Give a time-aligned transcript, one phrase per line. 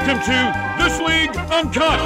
[0.00, 0.40] Welcome to
[0.82, 2.00] This League Uncut.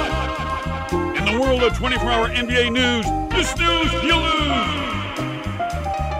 [1.17, 4.75] In the world of 24 hour NBA news, this news you lose.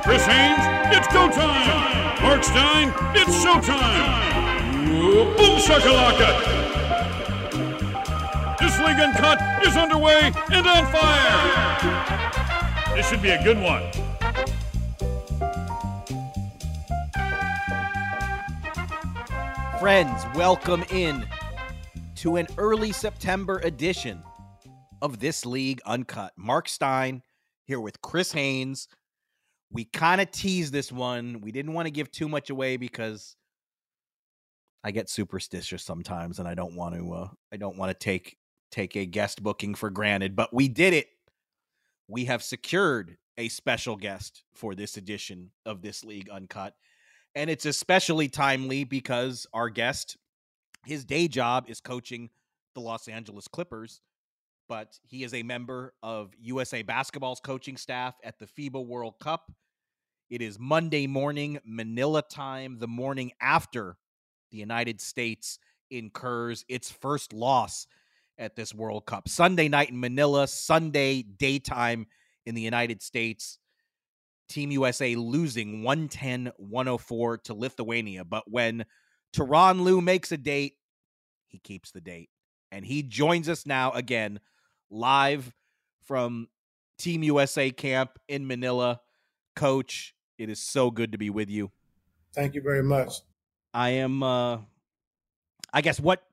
[0.04, 0.64] Chris Haynes,
[0.95, 2.23] it's go time.
[2.23, 4.86] Marc Stein, it's showtime.
[5.36, 6.30] Boom shakalaka.
[8.58, 11.36] This League Uncut is underway and on fire.
[12.95, 13.84] This should be a good one.
[19.78, 21.26] Friends, welcome in
[22.26, 24.23] to an early September edition
[25.04, 26.34] of This League Uncut.
[26.36, 27.22] Marc Stein
[27.66, 28.88] here with Chris Haynes.
[29.72, 31.40] We kind of teased this one.
[31.42, 33.36] We didn't want to give too much away because
[34.84, 38.38] I get superstitious sometimes and I don't want to uh, I don't want to take
[38.72, 41.06] take a guest booking for granted, but we did it.
[42.08, 46.73] We have secured a special guest for this edition of This League Uncut.
[47.36, 50.17] And it's especially timely because our guest,
[50.86, 52.30] his day job is coaching
[52.73, 54.02] the Los Angeles Clippers,
[54.68, 59.52] but he is a member of USA Basketball's coaching staff at the FIBA World Cup.
[60.30, 63.98] It is Monday morning, Manila time, the morning after
[64.52, 65.60] the United States
[65.92, 67.88] incurs its first loss
[68.38, 69.30] at this World Cup.
[69.30, 72.08] Sunday night in Manila, Sunday daytime
[72.46, 73.60] in the United States.
[74.48, 78.23] Team USA losing 110 104 to Lithuania.
[78.23, 78.86] But when
[79.36, 80.76] Tyronn Lue makes a date,
[81.48, 82.30] he keeps the date.
[82.72, 84.40] And he joins us now again,
[84.90, 85.54] live
[86.04, 86.48] from
[86.98, 89.02] Team USA camp in Manila.
[89.56, 91.72] Coach, it is so good to be with you.
[92.34, 93.22] Thank you very much.
[93.73, 94.60] I am uh
[95.73, 96.23] I guess what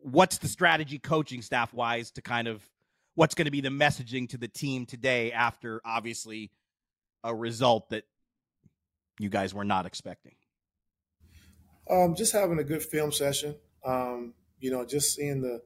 [0.00, 2.68] what's the strategy coaching staff wise to kind of
[3.14, 6.50] what's going to be the messaging to the team today after obviously
[7.22, 8.04] a result that
[9.18, 10.34] you guys were not expecting?
[11.90, 13.56] Um, just having a good film session.
[13.84, 15.60] Um, you know, just seeing the,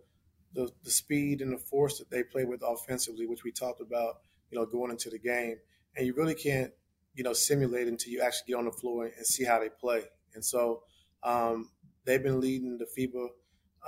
[0.54, 4.20] the, the speed and the force that they play with offensively, which we talked about.
[4.50, 5.56] You know, going into the game,
[5.96, 6.70] and you really can't,
[7.14, 10.04] you know, simulate until you actually get on the floor and see how they play.
[10.34, 10.82] And so
[11.24, 11.70] um,
[12.04, 13.28] they've been leading the FIBA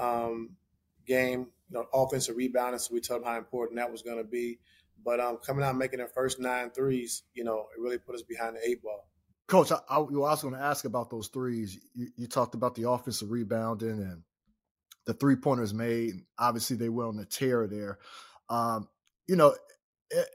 [0.00, 0.56] um,
[1.06, 2.81] game, you know, offensive rebounding.
[2.81, 4.59] So we told them how important that was going to be.
[5.05, 8.22] But um, coming out making their first nine threes, you know, it really put us
[8.22, 9.09] behind the eight ball.
[9.48, 11.78] Coach, I, I, was going to ask about those threes.
[11.94, 14.22] You, you, talked about the offensive rebounding and
[15.06, 16.16] the three pointers made.
[16.38, 17.98] Obviously, they went on the tear there.
[18.50, 18.88] Um,
[19.26, 19.54] you know,
[20.10, 20.28] it,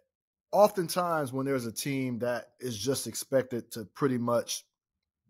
[0.51, 4.63] oftentimes when there's a team that is just expected to pretty much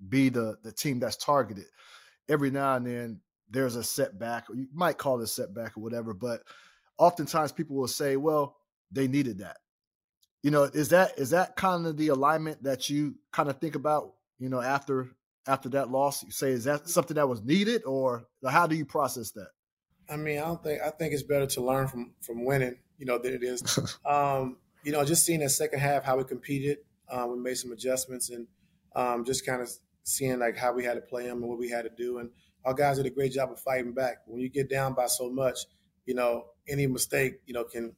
[0.08, 1.66] be the the team that's targeted,
[2.30, 3.20] every now and then
[3.50, 6.14] there's a setback, you might call it a setback or whatever.
[6.14, 6.42] But
[6.98, 8.56] oftentimes people will say, "Well,
[8.94, 9.58] they needed that."
[10.44, 13.76] You know, is that is that kind of the alignment that you kind of think
[13.76, 14.14] about?
[14.40, 15.10] You know, after
[15.48, 18.86] after that loss, you say is that something that was needed, or how do you
[18.86, 19.48] process that?
[20.10, 23.06] I mean, I don't think I think it's better to learn from from winning, you
[23.06, 23.80] know, than it is.
[24.06, 26.80] um, you know, just seeing that second half how we competed,
[27.10, 28.48] um, we made some adjustments and
[28.96, 29.72] um, just kind of
[30.04, 32.20] seeing like how we had to play them and what we had to do.
[32.20, 32.30] And
[32.66, 34.18] our guys did a great job of fighting back.
[34.26, 35.60] When you get down by so much,
[36.06, 37.96] you know, any mistake, you know, can,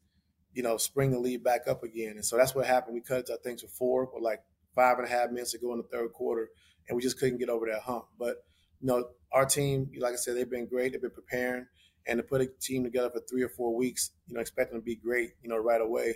[0.56, 2.14] you know, spring the lead back up again.
[2.14, 2.96] And so that's what happened.
[2.96, 4.42] We cut I think to four or like
[4.74, 6.50] five and a half minutes to go in the third quarter,
[6.88, 8.06] and we just couldn't get over that hump.
[8.18, 8.38] But
[8.82, 10.94] you know, our team, like I said, they've been great.
[10.94, 11.68] They've been preparing,
[12.08, 14.84] and to put a team together for three or four weeks, you know, expecting to
[14.84, 16.16] be great, you know, right away,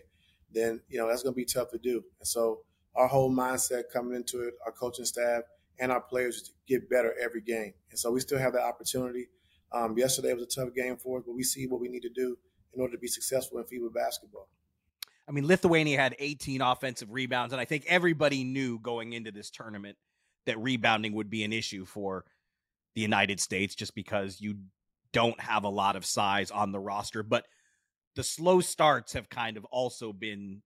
[0.53, 2.03] then you know that's going to be tough to do.
[2.19, 2.61] And so
[2.95, 5.43] our whole mindset coming into it, our coaching staff
[5.79, 7.73] and our players to get better every game.
[7.91, 9.27] And so we still have that opportunity.
[9.71, 12.09] Um, yesterday was a tough game for us, but we see what we need to
[12.09, 12.37] do
[12.73, 14.47] in order to be successful in FIBA basketball.
[15.27, 19.51] I mean, Lithuania had 18 offensive rebounds, and I think everybody knew going into this
[19.51, 19.97] tournament
[20.45, 22.25] that rebounding would be an issue for
[22.95, 24.55] the United States just because you
[25.13, 27.21] don't have a lot of size on the roster.
[27.21, 27.45] But
[28.15, 30.61] the slow starts have kind of also been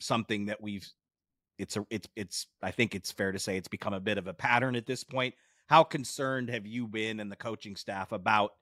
[0.00, 0.86] something that we've
[1.58, 4.26] it's a it's it's I think it's fair to say it's become a bit of
[4.26, 5.34] a pattern at this point.
[5.66, 8.52] How concerned have you been and the coaching staff about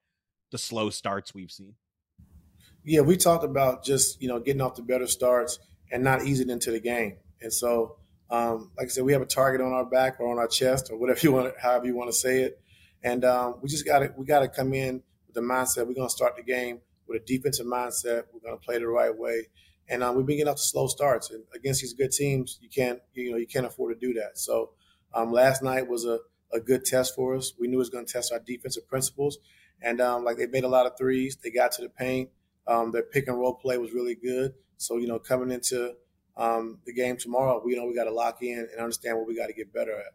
[0.51, 1.75] the slow starts we've seen?
[2.89, 5.59] Yeah, we talked about just you know getting off the better starts
[5.91, 7.17] and not easing into the game.
[7.43, 7.97] And so,
[8.31, 10.91] um, like I said, we have a target on our back or on our chest
[10.91, 12.61] or whatever you want, however you want to say it.
[13.03, 15.95] And um, we just got to we got to come in with the mindset we're
[15.95, 18.23] going to start the game with a defensive mindset.
[18.33, 19.49] We're going to play the right way,
[19.89, 21.31] and um, we've been getting off to slow starts.
[21.33, 24.39] And against these good teams, you can't you know you can't afford to do that.
[24.39, 24.71] So
[25.13, 26.21] um, last night was a,
[26.53, 27.53] a good test for us.
[27.59, 29.39] We knew it was going to test our defensive principles,
[29.83, 31.37] and um, like they made a lot of threes.
[31.43, 32.31] They got to the paint.
[32.69, 34.55] Um, their pick and roll play was really good.
[34.77, 35.95] So you know, coming into
[36.37, 39.37] um, the game tomorrow, we know we got to lock in and understand what we
[39.37, 40.13] got to get better at.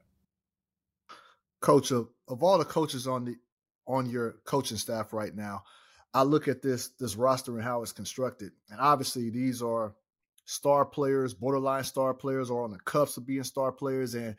[1.59, 3.35] Coach, of, of all the coaches on the
[3.87, 5.63] on your coaching staff right now,
[6.13, 9.95] I look at this this roster and how it's constructed, and obviously these are
[10.45, 14.35] star players, borderline star players, or on the cuffs of being star players, and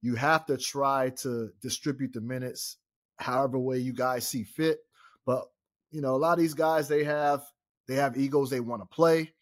[0.00, 2.76] you have to try to distribute the minutes
[3.16, 4.78] however way you guys see fit.
[5.26, 5.46] But
[5.90, 7.42] you know, a lot of these guys they have
[7.86, 9.32] they have egos they want to play,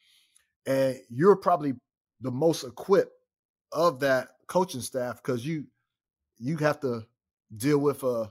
[0.66, 1.74] and you're probably
[2.20, 3.12] the most equipped
[3.72, 5.64] of that coaching staff because you
[6.38, 7.06] you have to
[7.56, 8.30] deal with a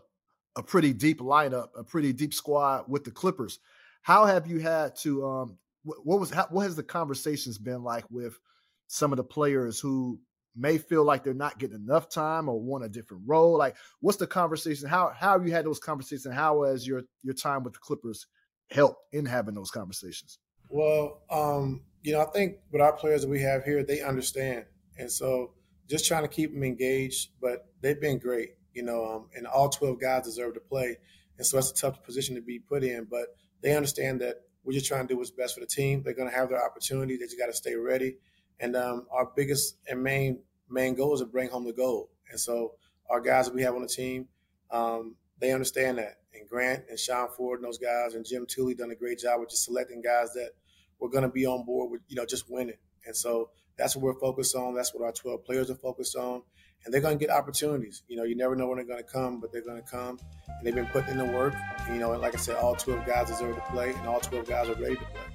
[0.57, 3.59] a pretty deep lineup, a pretty deep squad with the Clippers.
[4.01, 5.25] How have you had to?
[5.25, 8.39] Um, what was what has the conversations been like with
[8.87, 10.19] some of the players who
[10.55, 13.57] may feel like they're not getting enough time or want a different role?
[13.57, 14.87] Like, what's the conversation?
[14.87, 16.33] How how you had those conversations?
[16.33, 18.27] How has your your time with the Clippers
[18.71, 20.39] helped in having those conversations?
[20.69, 24.65] Well, um, you know, I think with our players that we have here, they understand,
[24.97, 25.53] and so
[25.87, 27.29] just trying to keep them engaged.
[27.41, 30.97] But they've been great, you know, um, and all twelve guys deserve to play,
[31.37, 33.07] and so that's a tough position to be put in.
[33.09, 33.27] But
[33.61, 36.01] they understand that we're just trying to do what's best for the team.
[36.03, 37.17] They're going to have their opportunity.
[37.17, 38.17] They just got to stay ready.
[38.59, 42.09] And um, our biggest and main main goal is to bring home the gold.
[42.29, 42.73] And so
[43.09, 44.27] our guys that we have on the team,
[44.71, 46.19] um, they understand that.
[46.33, 49.39] And Grant and Sean Ford and those guys and Jim Tooley done a great job
[49.39, 50.51] with just selecting guys that
[50.99, 52.77] were going to be on board with you know just winning.
[53.05, 54.73] And so that's what we're focused on.
[54.73, 56.41] That's what our 12 players are focused on.
[56.83, 58.03] And they're going to get opportunities.
[58.07, 60.19] You know, you never know when they're going to come, but they're going to come.
[60.47, 61.55] And they've been putting in the work.
[61.79, 64.19] And, you know, and like I said, all 12 guys deserve to play, and all
[64.19, 65.34] 12 guys are ready to play.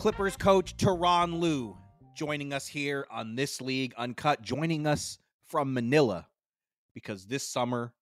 [0.00, 1.76] Clippers coach Tyronn Lue
[2.14, 6.26] joining us here on This League Uncut, joining us from Manila
[6.94, 7.92] because this summer,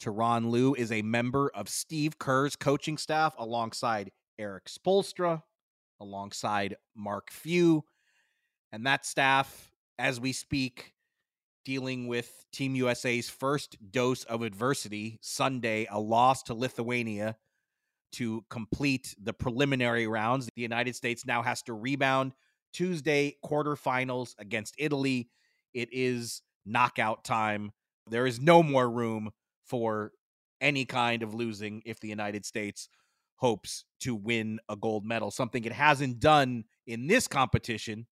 [0.00, 5.44] Tyronn Lue is a member of Steve Kerr's coaching staff alongside Erik Spoelstra,
[6.00, 7.84] alongside Mark Few.
[8.72, 10.94] And that staff, as we speak,
[11.64, 17.36] dealing with Team USA's first dose of adversity Sunday, a loss to Lithuania
[18.12, 20.48] to complete the preliminary rounds.
[20.54, 22.32] The United States now has to rebound
[22.72, 25.28] Tuesday quarterfinals against Italy.
[25.74, 27.72] It is knockout time.
[28.08, 29.30] There is no more room
[29.64, 30.12] for
[30.60, 32.88] any kind of losing if the United States
[33.36, 38.06] hopes to win a gold medal, something it hasn't done in this competition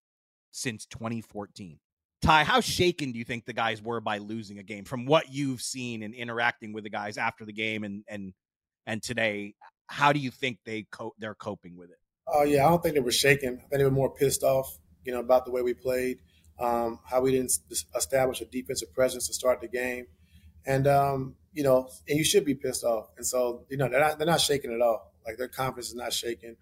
[0.51, 1.79] since 2014.
[2.23, 5.33] Ty, how shaken do you think the guys were by losing a game from what
[5.33, 8.33] you've seen and interacting with the guys after the game and and
[8.87, 9.55] and today?
[9.89, 11.99] How do you think they co- they're coping with it?
[12.27, 13.55] Oh uh, yeah, I don't think they were shaken.
[13.55, 16.19] I think they were more pissed off, you know, about the way we played,
[16.61, 17.53] um, how we didn't
[17.97, 20.07] establish a defensive presence to start the game,
[20.67, 23.09] and um, you know, and you should be pissed off.
[23.17, 25.13] And so, you know, they're not they're not shaking at all.
[25.27, 26.57] Like their confidence is not shaking.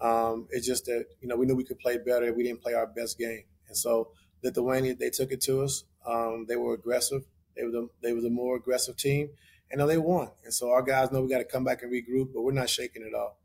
[0.00, 2.32] Um, it's just that you know we knew we could play better.
[2.32, 5.84] We didn't play our best game, and so Lithuania they took it to us.
[6.06, 7.24] Um, they were aggressive.
[7.56, 9.30] They were the they were the more aggressive team,
[9.70, 10.28] and they won.
[10.44, 12.70] And so our guys know we got to come back and regroup, but we're not
[12.70, 13.38] shaking at all.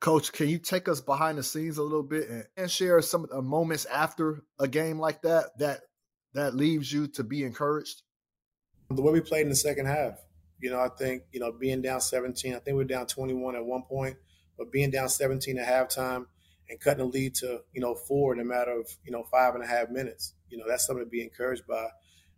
[0.00, 3.22] Coach, can you take us behind the scenes a little bit and, and share some
[3.22, 5.82] of the moments after a game like that that
[6.34, 8.02] that leaves you to be encouraged?
[8.90, 10.14] The way we played in the second half.
[10.58, 13.56] You know, I think, you know, being down 17, I think we are down 21
[13.56, 14.16] at one point,
[14.56, 16.26] but being down 17 at halftime
[16.68, 19.54] and cutting the lead to, you know, four in a matter of, you know, five
[19.54, 21.88] and a half minutes, you know, that's something to be encouraged by.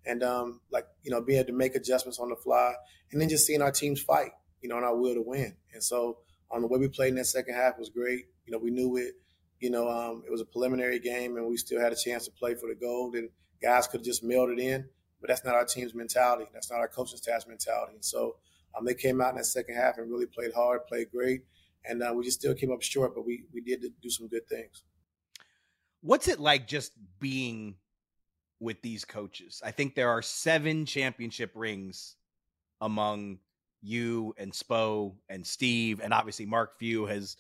[0.06, 2.74] And, um, like, you know, being able to make adjustments on the fly
[3.10, 5.56] and then just seeing our teams fight, you know, and our will to win.
[5.72, 6.18] And so,
[6.50, 8.26] on um, the way we played in that second half was great.
[8.46, 9.14] You know, we knew it.
[9.60, 12.30] You know, um, it was a preliminary game, and we still had a chance to
[12.32, 13.14] play for the gold.
[13.14, 13.30] And
[13.62, 14.88] guys could have just mailed it in.
[15.20, 16.44] But that's not our team's mentality.
[16.52, 17.94] That's not our coaching staff's mentality.
[17.94, 18.36] And so
[18.76, 21.42] um, they came out in that second half and really played hard, played great,
[21.84, 23.14] and uh, we just still came up short.
[23.14, 24.82] But we we did do some good things.
[26.02, 27.76] What's it like just being
[28.64, 29.62] with these coaches?
[29.64, 32.16] I think there are seven championship rings
[32.80, 33.38] among
[33.82, 37.36] you and Spo and Steve, and obviously Mark Few has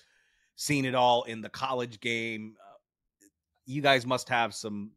[0.56, 2.54] seen it all in the college game.
[2.60, 3.26] Uh,
[3.66, 4.92] you guys must have some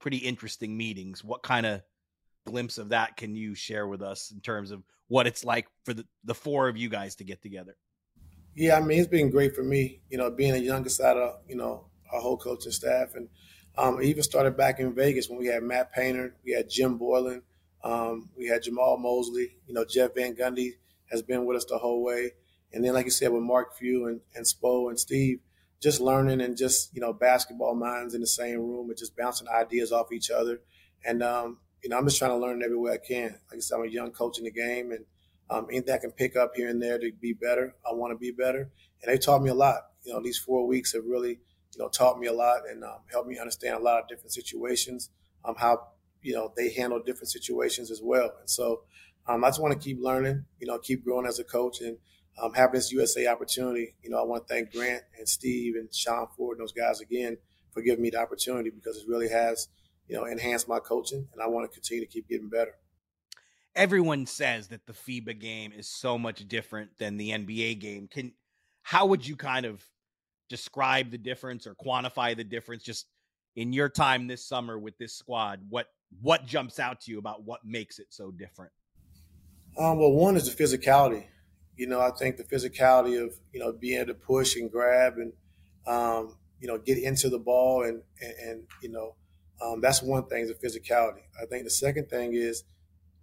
[0.00, 1.24] pretty interesting meetings.
[1.24, 1.82] What kind of
[2.44, 5.94] glimpse of that can you share with us in terms of what it's like for
[5.94, 7.76] the, the four of you guys to get together?
[8.54, 11.40] Yeah, I mean, it's been great for me, you know, being the youngest out of,
[11.48, 13.14] you know, our whole coaching staff.
[13.14, 13.28] And
[13.76, 17.42] um, even started back in Vegas when we had Matt Painter, we had Jim Boylen,
[17.82, 20.72] um, we had Jamahl Mosley, you know, Jeff Van Gundy
[21.10, 22.32] has been with us the whole way.
[22.72, 25.40] And then, like you said, with Mark Few and, and Spo and Steve,
[25.80, 29.48] just learning and just, you know, basketball minds in the same room and just bouncing
[29.48, 30.60] ideas off each other.
[31.04, 33.38] And, um, you know, I'm just trying to learn every way I can.
[33.50, 35.04] Like I said, I'm a young coach in the game, and
[35.50, 38.18] um, anything I can pick up here and there to be better, I want to
[38.18, 38.70] be better.
[39.02, 39.82] And they taught me a lot.
[40.02, 41.40] You know, these four weeks have really,
[41.76, 44.32] you know, taught me a lot and um, helped me understand a lot of different
[44.32, 45.10] situations,
[45.44, 45.88] um, how
[46.22, 48.32] you know they handle different situations as well.
[48.40, 48.82] And so
[49.26, 51.98] um, I just want to keep learning, you know, keep growing as a coach and
[52.42, 53.94] um, having this USA opportunity.
[54.02, 57.00] You know, I want to thank Grant and Steve and Sean Ford and those guys
[57.00, 57.36] again
[57.72, 59.68] for giving me the opportunity because it really has–
[60.08, 62.74] you know, enhanced my coaching, and I want to continue to keep getting better.
[63.74, 68.08] Everyone says that the FIBA game is so much different than the NBA game.
[68.08, 68.32] Can
[68.82, 69.84] how would you kind of
[70.56, 73.06] describe the difference or quantify the difference just
[73.56, 75.60] in your time this summer with this squad?
[75.68, 75.86] What
[76.20, 78.72] what jumps out to you about what makes it so different?
[79.76, 81.24] Um, well, one is the physicality.
[81.76, 85.14] You know, I think the physicality of you know being able to push and grab
[85.16, 85.32] and
[85.86, 89.16] um, you know get into the ball and, and, and you know
[89.62, 91.22] um, that's one thing, is the physicality.
[91.40, 92.64] I think the second thing is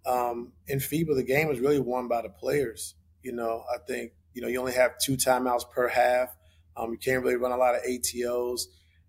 [0.06, 2.94] um, in FIBA, the game is really won by the players.
[3.22, 6.34] You know, I think, you know, you only have two timeouts per half.
[6.76, 8.62] Um, you can't really run a lot of ATOs.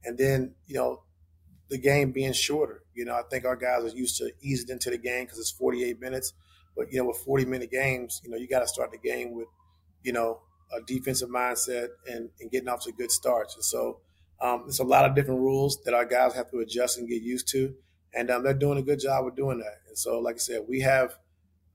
[0.04, 1.04] And then, you know,
[1.70, 2.84] the game being shorter.
[2.94, 5.52] You know, I think our guys are used to easing into the game because it's
[5.52, 6.34] 48 minutes.
[6.76, 9.34] But, you know, with 40 minute games, you know, you got to start the game
[9.34, 9.48] with,
[10.02, 10.42] you know,
[10.76, 13.56] a defensive mindset and, and getting off to good starts.
[13.56, 14.00] And so,
[14.44, 17.22] um, there's a lot of different rules that our guys have to adjust and get
[17.22, 17.74] used to,
[18.14, 19.78] and um, they're doing a good job of doing that.
[19.88, 21.16] And so, like I said, we have,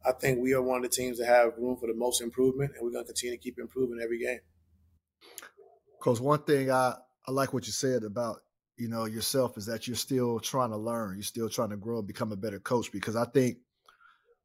[0.05, 2.73] I think we are one of the teams that have room for the most improvement,
[2.75, 4.41] and we're going to continue to keep improving every game.
[5.99, 6.95] Because one thing I,
[7.27, 8.39] I like what you said about
[8.77, 11.99] you know yourself is that you're still trying to learn, you're still trying to grow
[11.99, 12.93] and become a better coach.
[12.93, 13.59] Because I think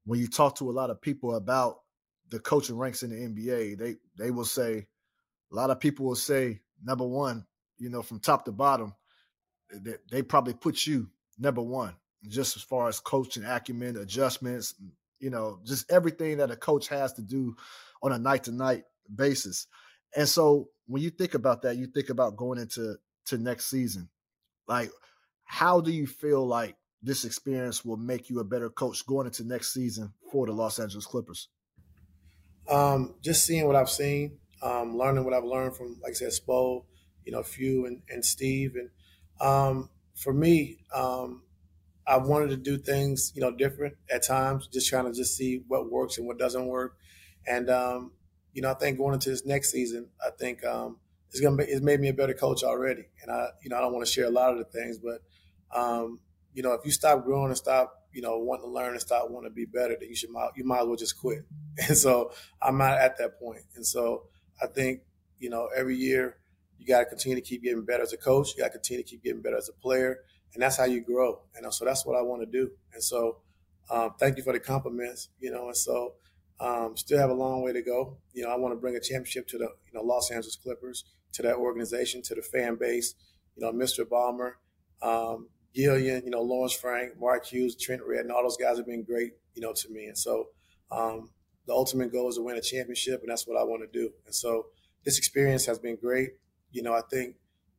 [0.05, 1.81] when you talk to a lot of people about
[2.29, 4.87] the coaching ranks in the NBA, they they will say
[5.51, 7.45] a lot of people will say number one
[7.83, 8.93] you know, from top to bottom,
[9.73, 11.93] eh, they, they probably put you number one,
[12.27, 14.75] just as far as coaching acumen, adjustments,
[15.19, 17.55] you know, just everything that a coach has to do
[18.01, 18.83] on a night to night
[19.15, 19.67] basis.
[20.15, 24.09] And so when you think about that, you think about going into to next season.
[24.67, 24.91] Like,
[25.45, 29.43] how do you feel like this experience will make you a better coach going into
[29.43, 31.49] next season for the Los Angeles Clippers?
[32.69, 36.31] Um, just seeing what I've seen, um, learning what I've learned from, like I said,
[36.31, 36.85] Spo,
[37.25, 38.75] you know, Few and, and Steve.
[38.75, 38.89] And
[39.41, 41.43] um, for me, um,
[42.07, 45.61] I wanted to do things, you know, different at times, just trying to just see
[45.67, 46.95] what works and what doesn't work.
[47.45, 48.11] And, um,
[48.53, 50.97] you know, I think going into this next season, I think um,
[51.29, 53.05] it's gonna be, it's made me a better coach already.
[53.21, 55.21] And I, you know, I don't want to share a lot of the things, but
[55.75, 56.19] um,
[56.53, 59.29] you know, if you stop growing and stop, you know, wanting to learn and stop
[59.29, 61.43] wanting to be better, then you should you might as well just quit.
[61.87, 62.31] And so
[62.61, 63.63] I'm not at that point.
[63.75, 64.27] And so
[64.61, 65.01] I think,
[65.39, 66.37] you know, every year
[66.77, 68.53] you got to continue to keep getting better as a coach.
[68.55, 70.19] You got to continue to keep getting better as a player,
[70.53, 71.39] and that's how you grow.
[71.55, 72.71] And so that's what I want to do.
[72.93, 73.37] And so,
[73.89, 75.29] um, thank you for the compliments.
[75.39, 76.13] You know, and so
[76.59, 78.17] um, still have a long way to go.
[78.33, 81.05] You know, I want to bring a championship to the you know Los Angeles Clippers,
[81.33, 83.15] to that organization, to the fan base.
[83.55, 84.03] You know, Mr.
[84.05, 84.53] Ballmer,
[85.01, 89.03] um, Gillian, you know, Lawrence Frank, Mark Hughes, Trent Redden, all those guys have been
[89.03, 90.05] great, you know, to me.
[90.05, 90.47] And so
[90.91, 91.29] um,
[91.67, 94.11] the ultimate goal is to win a championship, and that's what I want to do.
[94.25, 94.67] And so
[95.03, 96.29] this experience has been great.
[96.71, 97.35] You know, I think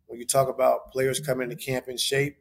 [0.07, 2.37] when you talk about players coming to camp in shape,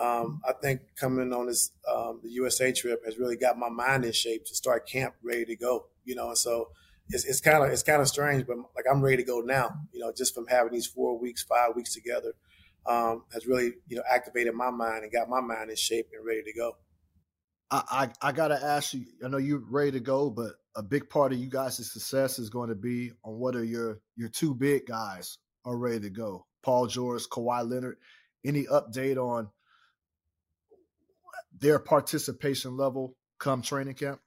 [0.00, 4.04] um, I think coming on this um, the USA trip has really got my mind
[4.04, 5.86] in shape to start camp ready to go.
[6.04, 6.70] You know, and so
[7.08, 9.70] it's kind of it's kind of strange, but like I'm ready to go now.
[9.92, 12.32] You know, just from having these four weeks, five weeks together
[12.86, 16.24] um, has really you know activated my mind and got my mind in shape and
[16.24, 16.76] ready to go.
[17.70, 19.04] I, I, I gotta ask you.
[19.24, 22.48] I know you're ready to go, but a big part of you guys' success is
[22.48, 26.46] going to be on whether your your two big guys are ready to go.
[26.62, 27.96] Paul George, Kawhi Leonard.
[28.44, 29.50] Any update on
[31.60, 34.20] their participation level come training camp?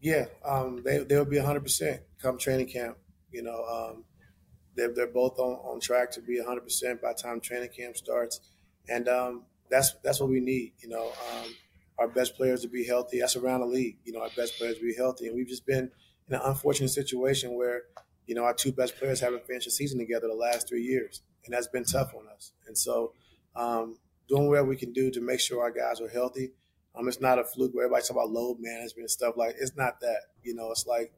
[0.00, 2.96] Yeah, um, they they'll be 100 percent come training camp.
[3.30, 4.04] You know, um,
[4.76, 8.40] they're, they're both on, on track to be 100% by the time training camp starts.
[8.88, 10.72] And um, that's that's what we need.
[10.82, 11.54] You know, um,
[11.98, 13.20] our best players to be healthy.
[13.20, 13.98] That's around the league.
[14.04, 15.26] You know, our best players to be healthy.
[15.26, 15.90] And we've just been
[16.28, 17.82] in an unfortunate situation where,
[18.26, 21.22] you know, our two best players haven't finished a season together the last three years.
[21.44, 22.52] And that's been tough on us.
[22.66, 23.12] And so
[23.54, 23.98] um,
[24.30, 26.52] doing whatever we can do to make sure our guys are healthy.
[26.94, 29.76] Um, it's not a fluke where everybody talk about load management and stuff like it's
[29.76, 30.20] not that.
[30.42, 31.12] You know, it's like,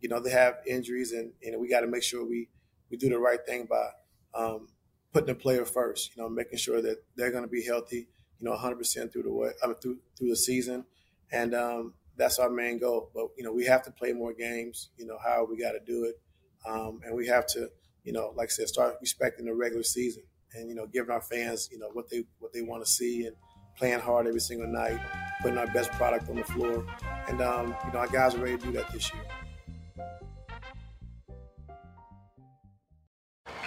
[0.00, 2.48] you know, they have injuries and, and we got to make sure we
[2.90, 3.88] we do the right thing by
[4.34, 4.68] um,
[5.12, 6.16] putting the player first.
[6.16, 8.08] You know, making sure that they're going to be healthy.
[8.38, 10.84] You know, 100 percent through the way, I mean, through through the season,
[11.32, 13.10] and um, that's our main goal.
[13.14, 14.90] But you know, we have to play more games.
[14.96, 16.20] You know, how we got to do it,
[16.68, 17.70] um, and we have to,
[18.04, 20.22] you know, like I said, start respecting the regular season,
[20.54, 23.26] and you know, giving our fans, you know, what they what they want to see,
[23.26, 23.36] and
[23.76, 24.98] playing hard every single night,
[25.40, 26.84] putting our best product on the floor,
[27.28, 29.22] and um, you know, our guys are ready to do that this year.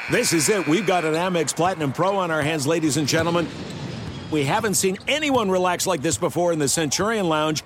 [0.10, 0.67] This is it.
[0.67, 3.48] We've got an Amex Platinum Pro on our hands, ladies and gentlemen.
[4.32, 7.63] We haven't seen anyone relax like this before in the Centurion Lounge.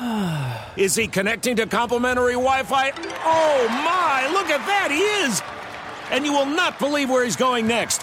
[0.76, 2.90] Is he connecting to complimentary Wi Fi?
[2.90, 5.42] Oh my, look at that, he is!
[6.10, 8.02] And you will not believe where he's going next.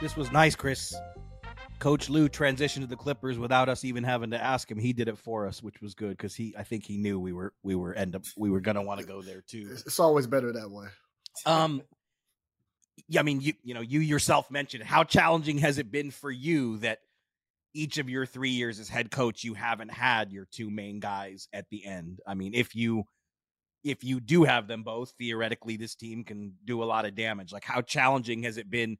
[0.00, 0.94] This was nice, Chris.
[1.78, 4.78] Coach Lue transitioned to the Clippers without us even having to ask him.
[4.78, 7.32] He did it for us, which was good because he, I think he knew we
[7.32, 9.68] were we were end up we were gonna want to go there too.
[9.70, 10.86] It's always better that way.
[11.44, 11.82] Um,
[13.08, 16.30] yeah, I mean, you you know, you yourself mentioned how challenging has it been for
[16.30, 17.00] you that
[17.74, 21.46] each of your three years as head coach, you haven't had your two main guys
[21.52, 22.20] at the end.
[22.26, 23.04] I mean, if you
[23.84, 27.52] if you do have them both, theoretically, this team can do a lot of damage.
[27.52, 28.98] Like, how challenging has it been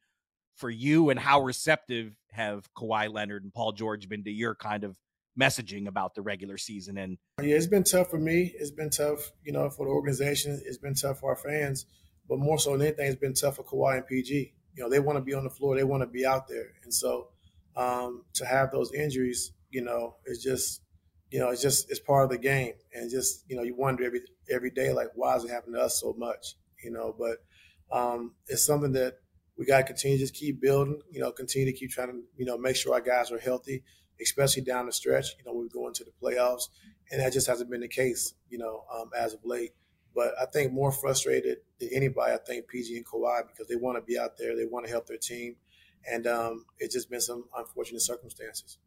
[0.60, 4.84] for you, and how receptive have Kawhi Leonard and Paul George been to your kind
[4.84, 4.96] of
[5.38, 6.98] messaging about the regular season.
[6.98, 8.52] And yeah, it's been tough for me.
[8.56, 10.60] It's been tough, you know, for the organization.
[10.64, 11.86] It's been tough for our fans,
[12.28, 14.52] but more so than anything, it's been tough for Kawhi and PG.
[14.76, 15.76] You know, they want to be on the floor.
[15.76, 17.28] They want to be out there, and so
[17.76, 20.82] um, to have those injuries, you know, it's just,
[21.30, 24.04] you know, it's just it's part of the game, and just you know, you wonder
[24.04, 24.20] every
[24.50, 26.54] every day like, why is it happening to us so much?
[26.84, 27.38] You know, but
[27.92, 29.14] um, it's something that
[29.60, 31.02] we got to continue to just keep building.
[31.12, 33.84] You know, continue to keep trying to you know make sure our guys are healthy,
[34.20, 35.36] especially down the stretch.
[35.38, 36.68] You know, when we go into the playoffs,
[37.12, 38.32] and that just hasn't been the case.
[38.48, 39.72] You know, um, as of late.
[40.14, 43.98] But I think more frustrated than anybody, I think PG and Kawhi because they want
[43.98, 45.56] to be out there, they want to help their team,
[46.10, 48.78] and um, it's just been some unfortunate circumstances.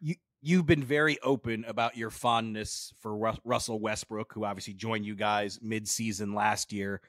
[0.00, 5.14] You you've been very open about your fondness for Russell Westbrook, who obviously joined you
[5.14, 7.02] guys mid-season last year.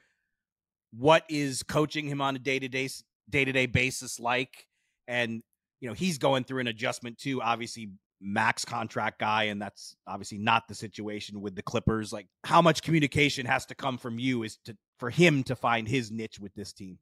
[0.92, 2.88] What is coaching him on a day-to-day
[3.28, 4.66] day-to-day basis like?
[5.08, 5.42] And
[5.80, 7.42] you know he's going through an adjustment too.
[7.42, 12.12] Obviously, max contract guy, and that's obviously not the situation with the Clippers.
[12.12, 15.86] Like, how much communication has to come from you is to for him to find
[15.86, 16.98] his niche with this team?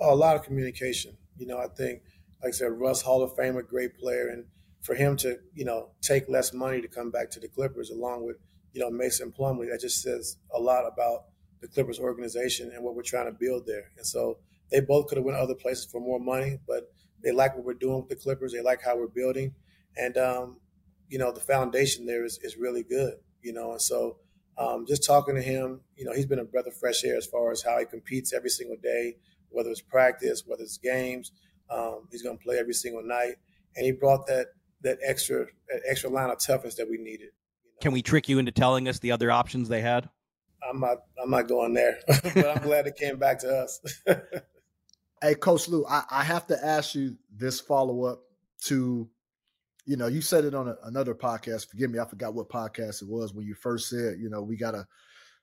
[0.00, 1.16] Oh, a lot of communication.
[1.36, 2.02] You know, I think,
[2.42, 4.44] like I said, Russ Hall of Fame, a great player, and
[4.82, 8.26] for him to you know take less money to come back to the Clippers, along
[8.26, 8.36] with
[8.72, 11.24] you know Mason Plumlee, that just says a lot about
[11.60, 13.90] the Clippers organization and what we're trying to build there.
[13.96, 14.38] And so
[14.70, 16.90] they both could have went other places for more money, but
[17.22, 18.52] they like what we're doing with the Clippers.
[18.52, 19.54] They like how we're building,
[19.96, 20.58] and um,
[21.08, 23.14] you know the foundation there is, is really good.
[23.42, 24.18] You know, and so
[24.58, 27.26] um, just talking to him, you know, he's been a breath of fresh air as
[27.26, 29.16] far as how he competes every single day,
[29.50, 31.32] whether it's practice, whether it's games.
[31.70, 33.34] Um, he's going to play every single night,
[33.76, 34.48] and he brought that
[34.82, 37.20] that extra that extra line of toughness that we needed.
[37.20, 37.80] You know?
[37.80, 40.08] Can we trick you into telling us the other options they had?
[40.68, 40.98] I'm not.
[41.22, 43.80] I'm not going there, but I'm glad it came back to us.
[45.22, 48.22] hey, Coach Lue, I, I have to ask you this follow up
[48.64, 49.08] to
[49.86, 51.70] you know, you said it on a, another podcast.
[51.70, 54.56] Forgive me, I forgot what podcast it was when you first said, you know, we
[54.56, 54.86] got to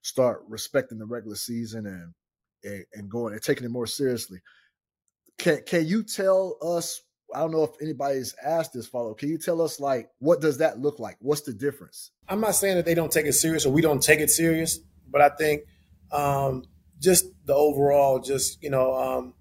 [0.02, 2.13] start respecting the regular season and,
[2.63, 4.39] and and going and taking it more seriously.
[5.39, 7.02] Can can you tell us?
[7.34, 9.15] I don't know if anybody's asked this follow.
[9.15, 11.17] Can you tell us like what does that look like?
[11.19, 12.12] What's the difference?
[12.28, 14.80] I'm not saying that they don't take it serious or we don't take it serious,
[15.13, 15.63] but I think
[16.12, 16.65] um,
[17.02, 19.36] just the overall, just you know, um,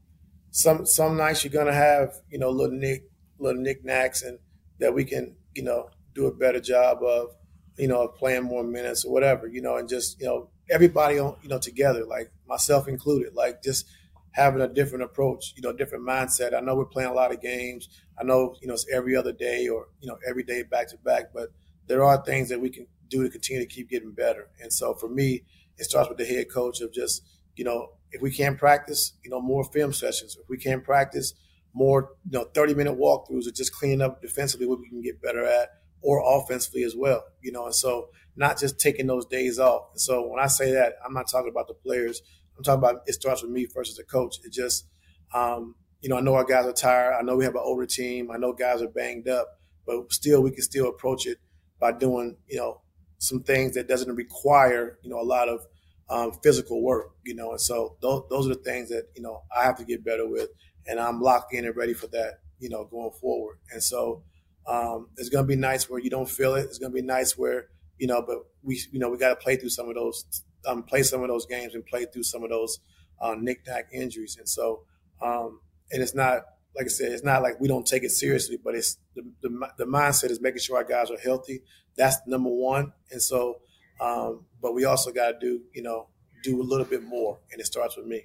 [0.51, 3.05] some some nights you're gonna have you know little nick
[3.39, 4.39] little knickknacks and
[4.79, 7.31] that we can, you know, do a better job of,
[7.77, 11.37] you know, playing more minutes or whatever, you know, and just, you know, everybody on,
[11.43, 13.87] you know, together, like myself included, like just
[14.33, 16.55] having a different approach, you know, different mindset.
[16.55, 17.89] I know we're playing a lot of games.
[18.19, 20.99] I know, you know, it's every other day or, you know, every day back to
[20.99, 21.49] back, but
[21.89, 24.49] there are things that we can do to continue to keep getting better.
[24.63, 25.43] And so for me,
[25.79, 27.23] it starts with the head coach of just,
[27.57, 30.37] you know, if we can't practice, you know, more film sessions.
[30.41, 31.35] If we can't practice,
[31.75, 35.23] more, you know, 30 minute walkthroughs or just cleaning up defensively what we can get
[35.23, 35.71] better at
[36.03, 39.89] or offensively as well, you know, and so not just taking those days off.
[39.93, 42.23] And so when I say that, I'm not talking about the players.
[42.57, 44.37] I'm talking about it starts with me first as a coach.
[44.45, 44.87] It just,
[45.33, 47.15] um, you know, I know our guys are tired.
[47.15, 48.31] I know we have an older team.
[48.31, 49.49] I know guys are banged up,
[49.87, 51.39] but still we can still approach it
[51.79, 52.81] by doing, you know,
[53.23, 55.67] some things that doesn't require, you know, a lot of
[56.11, 57.51] um, physical work, you know.
[57.53, 60.29] And so those, those are the things that, you know, I have to get better
[60.29, 60.51] with
[60.87, 63.59] and I'm locked in and ready for that, you know, going forward.
[63.73, 64.23] And so
[64.67, 66.65] um, it's going to be nice where you don't feel it.
[66.65, 67.69] It's going to be nice where
[68.03, 70.83] you know, but we you know we got to play through some of those, um,
[70.83, 72.81] play some of those games and play through some of those
[73.21, 74.37] uh, knick-knack injuries.
[74.37, 74.83] And so,
[75.23, 75.61] um,
[75.93, 76.43] and it's not
[76.77, 79.69] like I said, it's not like we don't take it seriously, but it's the, the,
[79.79, 81.63] the mindset is making sure our guys are healthy.
[81.97, 82.93] That's number one.
[83.11, 83.61] And so,
[84.01, 86.09] um, but we also got to do, you know,
[86.43, 88.25] do a little bit more, and it starts with me.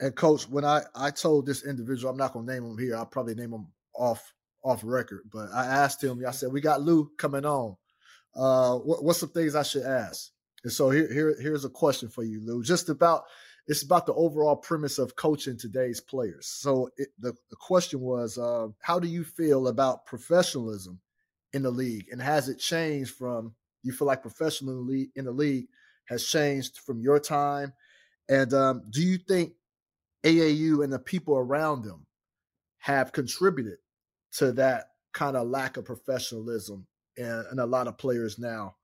[0.00, 2.96] And coach, when I I told this individual, I'm not gonna name him here.
[2.96, 4.32] I'll probably name him off
[4.62, 5.22] off record.
[5.32, 6.22] But I asked him.
[6.26, 7.76] I said, "We got Lue coming on.
[8.36, 10.30] Uh, what, what's some things I should ask?"
[10.62, 13.24] And so here, here here's a question for you, Lue, Just about
[13.68, 16.46] it's about the overall premise of coaching today's players.
[16.46, 21.00] So it, the the question was, uh, how do you feel about professionalism
[21.52, 23.54] in the league, and has it changed from?
[23.82, 25.68] You feel like professionally in the league
[26.06, 27.72] has changed from your time,
[28.28, 29.52] and um, do you think
[30.24, 32.06] AAU and the people around them
[32.78, 33.78] have contributed
[34.32, 38.76] to that kind of lack of professionalism and, a lot of players now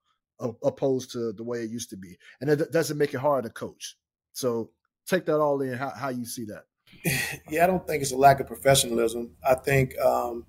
[0.63, 2.19] opposed to the way it used to be.
[2.41, 3.97] And it doesn't make it hard to coach.
[4.35, 4.71] So
[5.07, 6.65] take that all in, how, how you see that.
[7.51, 9.33] Yeah, I don't think it's a lack of professionalism.
[9.47, 10.45] I think um,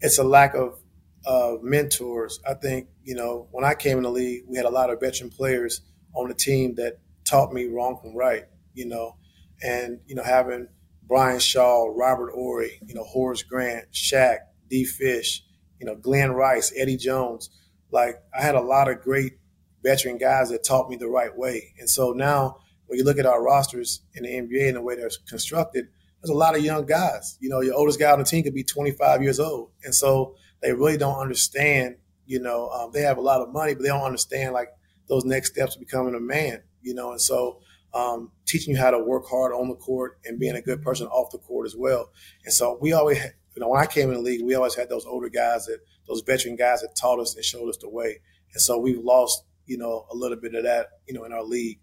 [0.00, 0.78] it's a lack of
[1.26, 2.40] uh, mentors.
[2.48, 5.00] I think, you know, when I came in the league, we had a lot of
[5.00, 5.80] veteran players
[6.14, 9.16] on the team that taught me wrong from right, you know
[9.62, 10.68] and you know having
[11.06, 14.84] Brian Shaw, Robert Horry, you know Horace Grant, Shaq, D.
[14.84, 15.42] Fish,
[15.80, 17.50] you know, Glen Rice, Eddie Jones.
[17.90, 19.34] Like I had a lot of great
[19.82, 21.74] veteran guys that taught me the right way.
[21.78, 22.58] And so now
[22.94, 25.88] when you look at our rosters in the NBA and the way they're constructed,
[26.22, 27.36] there's a lot of young guys.
[27.40, 29.70] You know, your oldest guy on the team could be 25 years old.
[29.82, 33.74] And so they really don't understand, you know, um, they have a lot of money,
[33.74, 34.68] but they don't understand like
[35.08, 37.10] those next steps of becoming a man, you know.
[37.10, 37.58] And so
[37.94, 41.08] um, teaching you how to work hard on the court and being a good person
[41.08, 42.12] off the court as well.
[42.44, 44.88] And so we always, you know, when I came in the league, we always had
[44.88, 48.20] those older guys that, those veteran guys that taught us and showed us the way.
[48.52, 51.42] And so we've lost, you know, a little bit of that, you know, in our
[51.42, 51.80] league.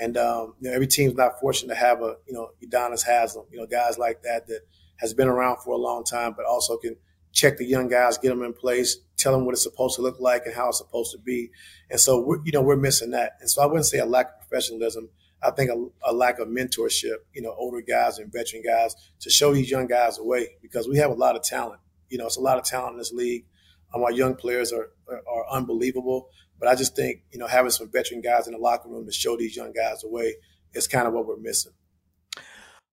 [0.00, 3.44] And um, you know, every team's not fortunate to have a, you know, Udonis Haslem,
[3.52, 4.60] you know, guys like that that
[4.96, 6.96] has been around for a long time, but also can
[7.32, 10.18] check the young guys, get them in place, tell them what it's supposed to look
[10.18, 11.50] like and how it's supposed to be.
[11.90, 13.36] And so, we're, you know, we're missing that.
[13.40, 15.10] And so I wouldn't say a lack of professionalism.
[15.42, 19.30] I think a, a, lack of mentorship, you know, older guys and veteran guys to
[19.30, 21.80] show these young guys the way because we have a lot of talent.
[22.08, 23.46] You know, it's a lot of talent in this league.
[23.94, 26.28] Um, our young players are, are, are unbelievable.
[26.60, 29.12] But I just think, you know, having some veteran guys in the locker room to
[29.12, 30.36] show these young guys the way
[30.74, 31.72] is kind of what we're missing.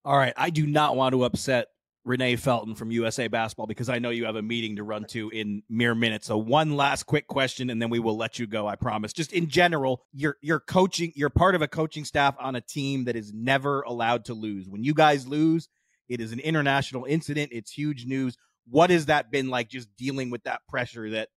[0.04, 0.32] All right.
[0.36, 1.68] I do not want to upset
[2.08, 5.28] Renee Felton from USA Basketball because I know you have a meeting to run to
[5.28, 6.26] in mere minutes.
[6.26, 9.12] So one last quick question and then we will let you go, I promise.
[9.12, 13.04] Just in general, you're you're coaching, you're part of a coaching staff on a team
[13.04, 14.66] that is never allowed to lose.
[14.68, 15.68] When you guys lose,
[16.08, 17.50] it is an international incident.
[17.52, 18.38] It's huge news.
[18.66, 21.28] What has that been like just dealing with that pressure that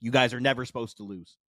[0.00, 1.38] you guys are never supposed to lose?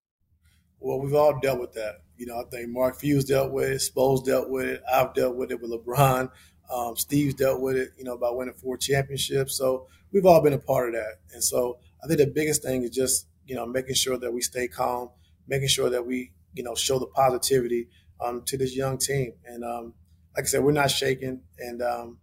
[0.80, 2.02] Well, we've all dealt with that.
[2.16, 5.36] You know, I think Mark Few dealt with it, Spo's dealt with it, I've dealt
[5.36, 6.30] with it with LeBron.
[6.70, 9.56] Um, Steve's dealt with it, you know, by winning four championships.
[9.56, 11.20] So we've all been a part of that.
[11.32, 14.42] And so I think the biggest thing is just, you know, making sure that we
[14.42, 15.10] stay calm,
[15.46, 17.88] making sure that we, you know, show the positivity
[18.20, 19.32] um, to this young team.
[19.46, 19.94] And um,
[20.36, 21.40] like I said, we're not shaking.
[21.58, 22.18] And um,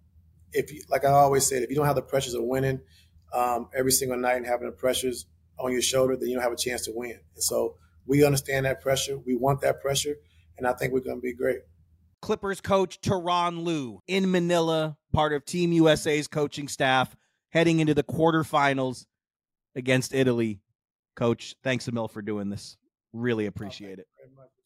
[0.53, 2.81] if, you, like I always said, if you don't have the pressures of winning
[3.33, 5.25] um, every single night and having the pressures
[5.57, 7.19] on your shoulder, then you don't have a chance to win.
[7.33, 9.17] And so we understand that pressure.
[9.17, 10.15] We want that pressure.
[10.57, 11.59] And I think we're going to be great.
[12.21, 17.15] Clippers coach Tyronn Lue in Manila, part of Team USA's coaching staff,
[17.49, 19.05] heading into the quarterfinals
[19.75, 20.61] against Italy.
[21.15, 22.77] Coach, thanks a mil for doing this.
[23.13, 24.07] Really oh, appreciate it.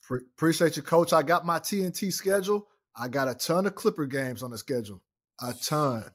[0.02, 1.12] Pre- appreciate you, Coach.
[1.13, 2.67] I got my TNT schedule.
[2.95, 5.02] I got a ton of Clipper games on the schedule.
[5.41, 6.06] A ton.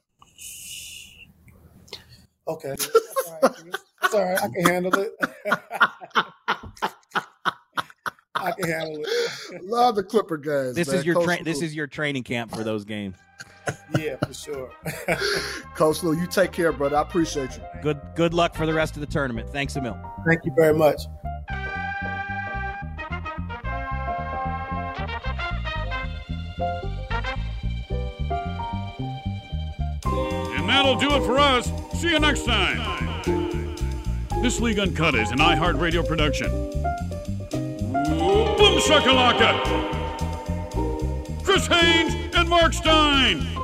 [2.47, 2.71] Okay.
[2.71, 2.89] That's
[3.27, 3.77] all right.
[4.01, 4.39] That's all right.
[4.43, 5.13] I can handle it.
[8.45, 9.65] I can handle it.
[9.65, 10.75] Love the Clipper guys.
[10.75, 10.99] This man.
[10.99, 13.17] is your Coach tra- this is your training camp for those games.
[13.99, 14.71] Yeah, for sure.
[15.75, 16.19] Coach Lue.
[16.19, 16.97] You take care, brother.
[16.97, 17.63] I appreciate you.
[17.83, 19.49] Good good luck for the rest of the tournament.
[19.51, 19.99] Thanks Emil.
[20.27, 21.03] Thank you very much.
[30.05, 31.71] And that'll do it for us.
[32.01, 33.23] See you next time.
[34.43, 36.51] This League Uncut is an iHeartRadio production.
[38.75, 39.51] Boom shakalaka!
[41.45, 43.64] Chris Haynes and Marc Stein.